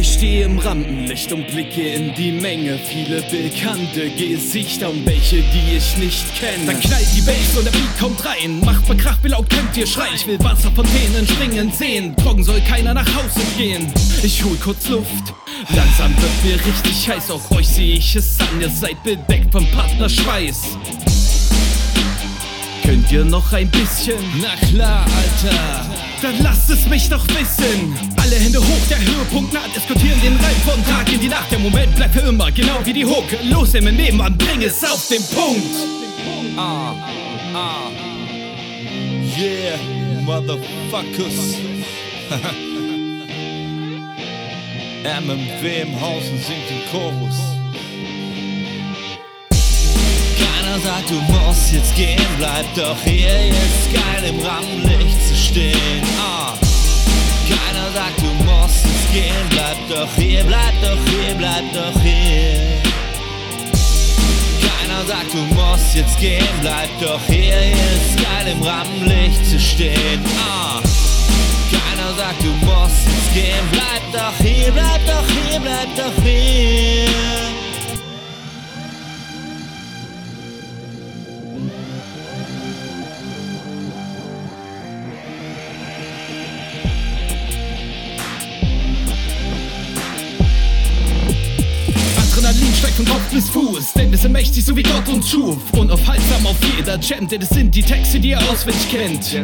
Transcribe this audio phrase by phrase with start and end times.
[0.00, 2.78] Ich stehe im Rampenlicht und blicke in die Menge.
[2.78, 6.64] Viele bekannte Gesichter und welche, die ich nicht kenne.
[6.64, 8.60] Dann knallt die Bass und der Beat kommt rein.
[8.60, 10.14] Macht mal Krach, will auch könnt ihr schreien.
[10.14, 12.16] Ich will Wasserfontänen springen sehen.
[12.16, 13.92] Trocken soll keiner nach Hause gehen.
[14.22, 15.34] Ich hol kurz Luft.
[15.68, 17.30] Langsam wird mir richtig heiß.
[17.30, 18.58] Auch euch sehe ich es an.
[18.58, 20.78] Ihr seid bedeckt vom Partnerschweiß.
[22.84, 24.16] Könnt ihr noch ein bisschen?
[24.40, 25.90] Na klar, Alter.
[26.22, 28.09] Dann lasst es mich doch wissen.
[28.30, 29.74] Alle Hände hoch, der Höhepunkt naht.
[29.74, 31.50] Diskutieren den Reim von Tag in die Nacht.
[31.50, 33.24] Der Moment bleibt für immer, genau wie die Hook.
[33.42, 35.74] Los, im Nebenmann, bring es auf den Punkt.
[36.56, 36.94] Ah,
[37.52, 37.90] ah.
[39.36, 39.80] Yeah,
[40.22, 41.56] motherfuckers.
[45.02, 47.34] MMW im Haus und singt den Chorus.
[50.38, 56.04] Keiner sagt, du musst jetzt gehen, bleib doch hier jetzt geil im Rampenlicht zu stehen.
[56.16, 56.49] Ah.
[57.50, 62.80] Keiner sagt, du musst jetzt gehen, bleib doch hier, bleib doch hier, bleib doch hier.
[64.62, 70.24] Keiner sagt, du musst jetzt gehen, bleib doch hier, jetzt geil im Rampenlicht zu stehen.
[70.38, 70.80] Ah.
[71.70, 77.09] Keiner sagt, du musst jetzt gehen, bleib doch hier, bleib doch hier, bleib doch hier.
[93.00, 95.58] Von Kopf bis Fuß, denn wir sind mächtig, so wie Gott uns schuf.
[95.72, 99.40] Unaufhaltsam auf jeder Jam, denn es sind die Texte, die ihr auswendig kennt.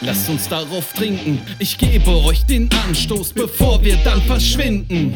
[0.00, 5.14] Lasst uns darauf trinken, ich gebe euch den Anstoß, bevor wir dann verschwinden.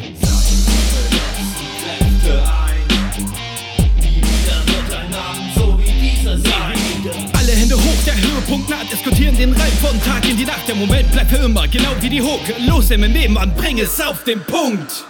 [7.33, 10.67] Alle Hände hoch, der Höhepunkt naht, diskutieren den Reim von Tag in die Nacht.
[10.67, 12.41] Der Moment bleibt für immer, genau wie die Hook.
[12.67, 15.05] Los, im Nebenmann, bring es auf den Punkt.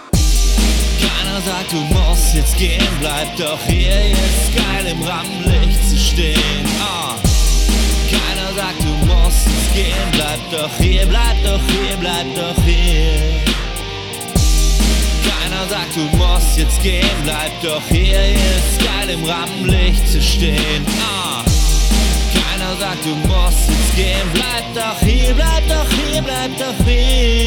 [1.24, 6.36] Keiner sagt, du musst jetzt gehen, bleib doch hier jetzt geil im Rampenlicht zu stehen.
[6.80, 7.14] Ah.
[8.10, 13.40] Keiner sagt, du musst jetzt gehen, bleib doch hier, bleib doch hier, bleib doch hier.
[15.24, 20.86] Keiner sagt, du musst jetzt gehen, bleib doch hier jetzt geil im Rampenlicht zu stehen.
[21.00, 21.42] Ah.
[22.34, 27.43] Keiner sagt, du musst jetzt gehen, bleib doch hier, bleib doch hier, bleib doch hier.